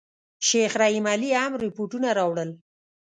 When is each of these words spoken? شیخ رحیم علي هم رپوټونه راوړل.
شیخ 0.47 0.73
رحیم 0.81 1.05
علي 1.13 1.29
هم 1.41 1.51
رپوټونه 1.63 2.07
راوړل. 2.17 2.49